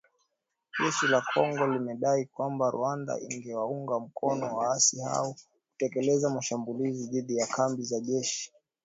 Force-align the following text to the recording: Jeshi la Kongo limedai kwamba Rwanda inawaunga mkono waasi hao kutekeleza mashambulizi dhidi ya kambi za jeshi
Jeshi 0.79 1.07
la 1.11 1.19
Kongo 1.33 1.63
limedai 1.67 2.25
kwamba 2.25 2.69
Rwanda 2.69 3.19
inawaunga 3.29 3.99
mkono 3.99 4.55
waasi 4.57 4.99
hao 5.01 5.35
kutekeleza 5.73 6.29
mashambulizi 6.29 7.07
dhidi 7.07 7.37
ya 7.37 7.47
kambi 7.47 7.83
za 7.83 7.99
jeshi 7.99 8.51